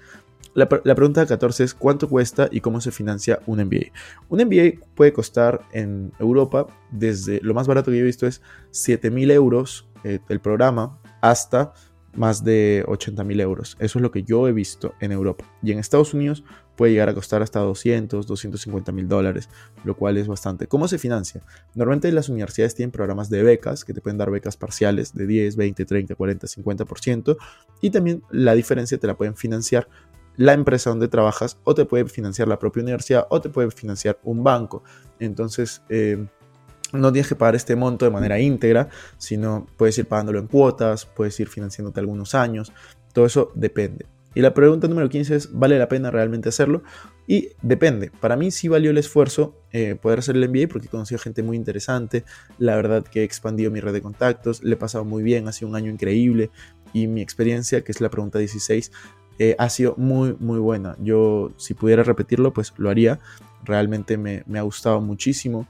la, 0.54 0.68
pregunta 0.68 1.26
14 1.26 1.64
es 1.64 1.74
¿cuánto 1.74 2.08
cuesta 2.08 2.48
y 2.52 2.62
cómo 2.62 2.80
se 2.80 2.92
financia 2.92 3.40
un 3.46 3.60
MBA? 3.60 3.92
Un 4.30 4.40
MBA 4.44 4.86
puede 4.96 5.12
costar 5.14 5.62
en 5.74 6.12
Europa 6.20 6.68
desde, 6.92 7.40
lo 7.42 7.54
más 7.54 7.68
barato 7.68 7.92
que 7.92 7.98
yo 7.98 8.04
he 8.04 8.06
visto 8.06 8.28
es 8.28 8.42
7.000 8.72 9.32
euros 9.32 9.88
eh, 10.04 10.20
el 10.30 10.40
programa 10.40 10.98
hasta 11.22 11.74
más 12.16 12.44
de 12.44 12.84
80 12.88 13.24
mil 13.24 13.40
euros. 13.40 13.76
Eso 13.80 14.00
es 14.00 14.04
lo 14.04 14.12
que 14.12 14.24
yo 14.24 14.48
he 14.48 14.52
visto 14.52 14.94
en 15.00 15.12
Europa. 15.12 15.46
Y 15.62 15.72
en 15.72 15.80
Estados 15.80 16.14
Unidos 16.14 16.44
puede 16.76 16.94
llegar 16.94 17.10
a 17.10 17.14
costar 17.14 17.42
hasta 17.42 17.60
200, 17.60 18.26
250 18.26 18.92
mil 18.92 19.08
dólares, 19.08 19.50
lo 19.84 19.96
cual 19.96 20.18
es 20.18 20.28
bastante. 20.28 20.68
¿Cómo 20.68 20.88
se 20.88 20.98
financia? 20.98 21.42
Normalmente 21.76 22.12
las 22.12 22.30
universidades 22.30 22.76
tienen 22.76 22.92
programas 22.92 23.30
de 23.30 23.44
becas 23.44 23.84
que 23.84 23.94
te 23.94 24.02
pueden 24.02 24.18
dar 24.18 24.32
becas 24.32 24.58
parciales 24.58 25.14
de 25.14 25.28
10, 25.28 25.56
20, 25.56 25.86
30, 25.86 26.16
40, 26.16 26.48
50%. 26.48 27.38
Y 27.82 27.90
también 27.90 28.24
la 28.32 28.56
diferencia 28.56 28.98
te 28.98 29.08
la 29.08 29.18
pueden 29.18 29.36
financiar 29.36 29.88
la 30.38 30.54
empresa 30.54 30.90
donde 30.90 31.10
trabajas 31.10 31.58
o 31.66 31.76
te 31.76 31.84
puede 31.84 32.06
financiar 32.06 32.48
la 32.48 32.58
propia 32.60 32.82
universidad 32.82 33.28
o 33.30 33.42
te 33.42 33.50
puede 33.50 33.72
financiar 33.72 34.18
un 34.24 34.42
banco. 34.42 34.84
Entonces, 35.20 35.82
eh, 35.90 36.28
no 36.94 37.12
tienes 37.12 37.30
que 37.30 37.36
pagar 37.36 37.56
este 37.56 37.76
monto 37.76 38.06
de 38.06 38.12
manera 38.12 38.40
íntegra, 38.40 38.90
sino 39.18 39.68
puedes 39.78 39.98
ir 39.98 40.08
pagándolo 40.08 40.40
en 40.40 40.48
cuotas, 40.48 41.06
puedes 41.06 41.40
ir 41.40 41.48
financiándote 41.48 42.00
algunos 42.00 42.36
años, 42.36 42.72
todo 43.14 43.26
eso 43.26 43.52
depende. 43.56 44.06
Y 44.36 44.42
la 44.42 44.54
pregunta 44.54 44.88
número 44.88 45.10
15 45.10 45.36
es, 45.36 45.50
¿vale 45.54 45.80
la 45.80 45.88
pena 45.88 46.12
realmente 46.12 46.50
hacerlo? 46.50 46.84
Y 47.26 47.50
depende, 47.62 48.12
para 48.20 48.36
mí 48.36 48.52
sí 48.52 48.68
valió 48.68 48.92
el 48.92 48.98
esfuerzo 48.98 49.56
eh, 49.72 49.96
poder 50.00 50.20
hacer 50.20 50.36
el 50.36 50.48
MBA 50.48 50.68
porque 50.68 50.88
he 50.88 50.90
conocido 50.90 51.20
gente 51.20 51.44
muy 51.44 51.58
interesante, 51.58 52.24
la 52.58 52.76
verdad 52.76 53.04
que 53.04 53.22
he 53.22 53.24
expandido 53.24 53.72
mi 53.72 53.80
red 53.80 53.94
de 53.94 54.02
contactos, 54.02 54.64
le 54.64 54.74
he 54.74 54.78
pasado 54.78 55.04
muy 55.04 55.24
bien, 55.24 55.48
ha 55.48 55.52
sido 55.52 55.70
un 55.70 55.76
año 55.76 55.92
increíble 55.92 56.52
y 56.94 57.08
mi 57.08 57.22
experiencia, 57.22 57.84
que 57.84 57.92
es 57.92 58.02
la 58.02 58.10
pregunta 58.10 58.40
16, 58.40 58.92
eh, 59.40 59.56
ha 59.58 59.70
sido 59.70 59.96
muy, 59.98 60.36
muy 60.40 60.60
buena. 60.60 60.96
Yo 61.00 61.52
si 61.58 61.74
pudiera 61.74 62.04
repetirlo, 62.04 62.52
pues 62.54 62.74
lo 62.78 62.90
haría. 62.90 63.20
Realmente 63.64 64.18
me, 64.18 64.44
me 64.48 64.60
ha 64.60 64.64
gustado 64.64 65.00
muchísimo. 65.00 65.66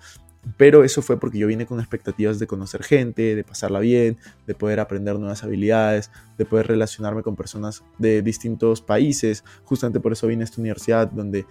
Pero 0.58 0.84
eso 0.84 1.02
fue 1.02 1.20
porque 1.20 1.38
yo 1.38 1.48
vine 1.48 1.66
con 1.66 1.80
expectativas 1.80 2.40
de 2.40 2.48
conocer 2.48 2.84
gente, 2.84 3.36
de 3.36 3.44
pasarla 3.44 3.80
bien, 3.80 4.18
de 4.48 4.56
poder 4.56 4.80
aprender 4.80 5.18
nuevas 5.20 5.44
habilidades, 5.44 6.12
de 6.38 6.46
poder 6.46 6.68
relacionarme 6.68 7.24
con 7.24 7.36
personas 7.36 7.84
de 7.98 8.22
distintos 8.22 8.82
países. 8.82 9.44
Justamente 9.66 10.00
por 10.00 10.14
eso 10.14 10.28
vine 10.28 10.44
a 10.44 10.46
esta 10.46 10.62
universidad 10.62 11.08
donde 11.12 11.46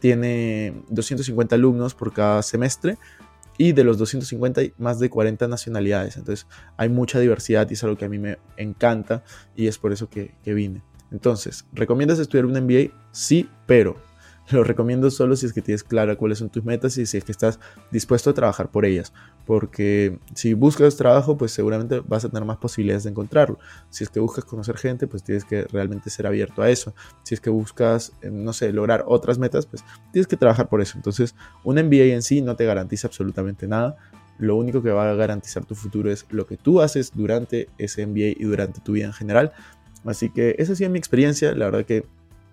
tiene 0.00 0.74
250 0.88 1.54
alumnos 1.54 1.94
por 1.94 2.12
cada 2.12 2.42
semestre 2.42 2.98
y 3.58 3.72
de 3.72 3.84
los 3.84 3.98
250 3.98 4.60
hay 4.60 4.74
más 4.76 4.98
de 4.98 5.08
40 5.08 5.46
nacionalidades. 5.46 6.16
Entonces 6.16 6.46
hay 6.76 6.88
mucha 6.88 7.20
diversidad 7.20 7.70
y 7.70 7.74
es 7.74 7.84
algo 7.84 7.96
que 7.96 8.06
a 8.06 8.08
mí 8.08 8.18
me 8.18 8.38
encanta 8.56 9.22
y 9.54 9.68
es 9.68 9.78
por 9.78 9.92
eso 9.92 10.08
que, 10.10 10.34
que 10.42 10.54
vine. 10.54 10.82
Entonces, 11.12 11.66
¿recomiendas 11.72 12.18
estudiar 12.18 12.46
un 12.46 12.52
MBA? 12.52 12.92
Sí, 13.12 13.48
pero 13.66 13.96
lo 14.50 14.64
recomiendo 14.64 15.10
solo 15.10 15.36
si 15.36 15.46
es 15.46 15.52
que 15.52 15.62
tienes 15.62 15.84
clara 15.84 16.16
cuáles 16.16 16.38
son 16.38 16.50
tus 16.50 16.64
metas 16.64 16.98
y 16.98 17.06
si 17.06 17.16
es 17.16 17.24
que 17.24 17.32
estás 17.32 17.60
dispuesto 17.90 18.30
a 18.30 18.34
trabajar 18.34 18.70
por 18.70 18.84
ellas. 18.84 19.12
Porque 19.46 20.18
si 20.34 20.54
buscas 20.54 20.96
trabajo, 20.96 21.36
pues 21.36 21.52
seguramente 21.52 22.00
vas 22.00 22.24
a 22.24 22.28
tener 22.28 22.44
más 22.44 22.58
posibilidades 22.58 23.04
de 23.04 23.10
encontrarlo. 23.10 23.58
Si 23.90 24.04
es 24.04 24.10
que 24.10 24.20
buscas 24.20 24.44
conocer 24.44 24.76
gente, 24.76 25.06
pues 25.06 25.22
tienes 25.22 25.44
que 25.44 25.64
realmente 25.64 26.10
ser 26.10 26.26
abierto 26.26 26.62
a 26.62 26.70
eso. 26.70 26.94
Si 27.22 27.34
es 27.34 27.40
que 27.40 27.50
buscas, 27.50 28.12
eh, 28.22 28.30
no 28.30 28.52
sé, 28.52 28.72
lograr 28.72 29.04
otras 29.06 29.38
metas, 29.38 29.66
pues 29.66 29.84
tienes 30.12 30.26
que 30.26 30.36
trabajar 30.36 30.68
por 30.68 30.80
eso. 30.80 30.96
Entonces, 30.96 31.34
un 31.64 31.76
MBA 31.76 32.14
en 32.14 32.22
sí 32.22 32.42
no 32.42 32.56
te 32.56 32.64
garantiza 32.64 33.06
absolutamente 33.06 33.66
nada. 33.68 33.96
Lo 34.38 34.56
único 34.56 34.82
que 34.82 34.90
va 34.90 35.10
a 35.10 35.14
garantizar 35.14 35.64
tu 35.64 35.74
futuro 35.74 36.10
es 36.10 36.26
lo 36.30 36.46
que 36.46 36.56
tú 36.56 36.80
haces 36.80 37.12
durante 37.14 37.68
ese 37.78 38.06
MBA 38.06 38.34
y 38.38 38.44
durante 38.44 38.80
tu 38.80 38.92
vida 38.92 39.06
en 39.06 39.12
general. 39.12 39.52
Así 40.04 40.30
que 40.30 40.56
esa 40.58 40.72
ha 40.72 40.76
sido 40.76 40.90
mi 40.90 40.98
experiencia. 40.98 41.54
La 41.54 41.66
verdad 41.66 41.84
que 41.84 42.06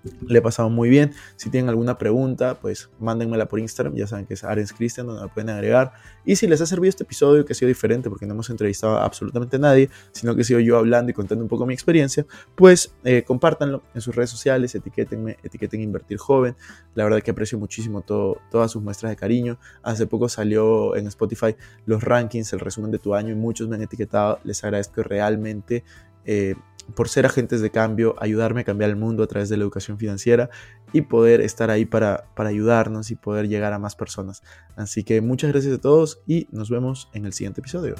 le 0.03 0.39
he 0.39 0.41
pasado 0.41 0.69
muy 0.69 0.89
bien. 0.89 1.13
Si 1.35 1.49
tienen 1.49 1.69
alguna 1.69 1.97
pregunta, 1.97 2.59
pues 2.59 2.89
mándenmela 2.99 3.47
por 3.47 3.59
Instagram. 3.59 3.95
Ya 3.95 4.07
saben 4.07 4.25
que 4.25 4.33
es 4.33 4.43
Arens 4.43 4.73
Christian, 4.73 5.07
donde 5.07 5.23
me 5.23 5.27
pueden 5.29 5.49
agregar. 5.49 5.93
Y 6.25 6.35
si 6.35 6.47
les 6.47 6.61
ha 6.61 6.65
servido 6.65 6.89
este 6.89 7.03
episodio, 7.03 7.45
que 7.45 7.53
ha 7.53 7.55
sido 7.55 7.67
diferente 7.67 8.09
porque 8.09 8.25
no 8.25 8.33
hemos 8.33 8.49
entrevistado 8.49 8.97
a 8.97 9.05
absolutamente 9.05 9.59
nadie, 9.59 9.89
sino 10.11 10.35
que 10.35 10.41
he 10.41 10.43
sido 10.43 10.59
yo 10.59 10.77
hablando 10.77 11.11
y 11.11 11.13
contando 11.13 11.43
un 11.43 11.49
poco 11.49 11.65
mi 11.65 11.73
experiencia, 11.73 12.25
pues 12.55 12.93
eh, 13.03 13.23
compártanlo 13.23 13.83
en 13.93 14.01
sus 14.01 14.15
redes 14.15 14.29
sociales, 14.29 14.73
etiquétenme, 14.75 15.37
etiqueten 15.43 15.81
Invertir 15.81 16.17
Joven. 16.17 16.55
La 16.95 17.03
verdad 17.03 17.21
que 17.21 17.31
aprecio 17.31 17.57
muchísimo 17.57 18.01
todo, 18.01 18.37
todas 18.51 18.71
sus 18.71 18.81
muestras 18.81 19.11
de 19.11 19.15
cariño. 19.15 19.59
Hace 19.83 20.07
poco 20.07 20.29
salió 20.29 20.95
en 20.95 21.07
Spotify 21.07 21.55
los 21.85 22.03
rankings, 22.03 22.53
el 22.53 22.59
resumen 22.59 22.91
de 22.91 22.99
tu 22.99 23.15
año 23.15 23.31
y 23.31 23.35
muchos 23.35 23.67
me 23.67 23.75
han 23.75 23.81
etiquetado. 23.81 24.39
Les 24.43 24.63
agradezco 24.63 25.03
realmente. 25.03 25.83
Eh, 26.25 26.55
por 26.95 27.09
ser 27.09 27.25
agentes 27.25 27.61
de 27.61 27.71
cambio, 27.71 28.15
ayudarme 28.19 28.61
a 28.61 28.63
cambiar 28.63 28.89
el 28.89 28.95
mundo 28.95 29.23
a 29.23 29.27
través 29.27 29.49
de 29.49 29.57
la 29.57 29.63
educación 29.63 29.97
financiera 29.97 30.49
y 30.93 31.01
poder 31.01 31.41
estar 31.41 31.69
ahí 31.69 31.85
para, 31.85 32.25
para 32.35 32.49
ayudarnos 32.49 33.11
y 33.11 33.15
poder 33.15 33.47
llegar 33.47 33.73
a 33.73 33.79
más 33.79 33.95
personas. 33.95 34.43
Así 34.75 35.03
que 35.03 35.21
muchas 35.21 35.51
gracias 35.51 35.75
a 35.75 35.81
todos 35.81 36.21
y 36.25 36.47
nos 36.51 36.69
vemos 36.69 37.09
en 37.13 37.25
el 37.25 37.33
siguiente 37.33 37.61
episodio. 37.61 37.95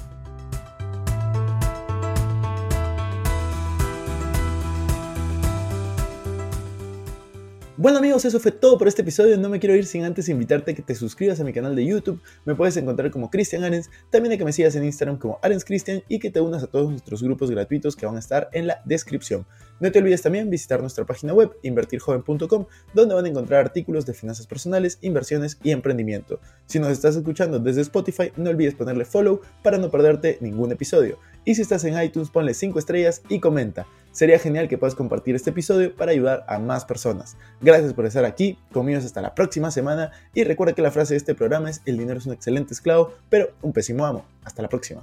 Bueno 7.80 7.96
amigos, 7.96 8.26
eso 8.26 8.38
fue 8.40 8.52
todo 8.52 8.76
por 8.76 8.88
este 8.88 9.00
episodio. 9.00 9.38
No 9.38 9.48
me 9.48 9.58
quiero 9.58 9.74
ir 9.74 9.86
sin 9.86 10.04
antes 10.04 10.28
invitarte 10.28 10.72
a 10.72 10.74
que 10.74 10.82
te 10.82 10.94
suscribas 10.94 11.40
a 11.40 11.44
mi 11.44 11.54
canal 11.54 11.74
de 11.74 11.86
YouTube. 11.86 12.20
Me 12.44 12.54
puedes 12.54 12.76
encontrar 12.76 13.10
como 13.10 13.30
Cristian 13.30 13.64
Arens. 13.64 13.88
También 14.10 14.34
a 14.34 14.36
que 14.36 14.44
me 14.44 14.52
sigas 14.52 14.76
en 14.76 14.84
Instagram 14.84 15.16
como 15.16 15.38
Arens 15.40 15.64
Cristian 15.64 16.02
y 16.06 16.18
que 16.18 16.28
te 16.30 16.42
unas 16.42 16.62
a 16.62 16.66
todos 16.66 16.90
nuestros 16.90 17.22
grupos 17.22 17.50
gratuitos 17.50 17.96
que 17.96 18.04
van 18.04 18.16
a 18.16 18.18
estar 18.18 18.50
en 18.52 18.66
la 18.66 18.82
descripción. 18.84 19.46
No 19.80 19.90
te 19.90 19.98
olvides 19.98 20.22
también 20.22 20.50
visitar 20.50 20.80
nuestra 20.80 21.04
página 21.04 21.32
web 21.32 21.56
invertirjoven.com 21.62 22.66
donde 22.94 23.14
van 23.14 23.24
a 23.24 23.28
encontrar 23.28 23.60
artículos 23.64 24.06
de 24.06 24.14
finanzas 24.14 24.46
personales, 24.46 24.98
inversiones 25.00 25.58
y 25.62 25.70
emprendimiento. 25.70 26.38
Si 26.66 26.78
nos 26.78 26.90
estás 26.90 27.16
escuchando 27.16 27.58
desde 27.58 27.80
Spotify, 27.80 28.32
no 28.36 28.50
olvides 28.50 28.74
ponerle 28.74 29.04
follow 29.04 29.40
para 29.62 29.78
no 29.78 29.90
perderte 29.90 30.38
ningún 30.40 30.70
episodio. 30.70 31.18
Y 31.44 31.54
si 31.54 31.62
estás 31.62 31.84
en 31.84 32.00
iTunes, 32.00 32.30
ponle 32.30 32.54
5 32.54 32.78
estrellas 32.78 33.22
y 33.28 33.40
comenta. 33.40 33.86
Sería 34.12 34.38
genial 34.38 34.68
que 34.68 34.76
puedas 34.76 34.94
compartir 34.94 35.34
este 35.34 35.50
episodio 35.50 35.94
para 35.94 36.12
ayudar 36.12 36.44
a 36.48 36.58
más 36.58 36.84
personas. 36.84 37.36
Gracias 37.60 37.94
por 37.94 38.06
estar 38.06 38.24
aquí, 38.24 38.58
conmigo 38.72 38.98
hasta 38.98 39.22
la 39.22 39.34
próxima 39.34 39.70
semana 39.70 40.10
y 40.34 40.44
recuerda 40.44 40.74
que 40.74 40.82
la 40.82 40.90
frase 40.90 41.14
de 41.14 41.18
este 41.18 41.34
programa 41.34 41.70
es 41.70 41.80
el 41.86 41.96
dinero 41.96 42.18
es 42.18 42.26
un 42.26 42.32
excelente 42.32 42.74
esclavo, 42.74 43.12
pero 43.28 43.52
un 43.62 43.72
pésimo 43.72 44.04
amo. 44.04 44.24
Hasta 44.44 44.62
la 44.62 44.68
próxima. 44.68 45.02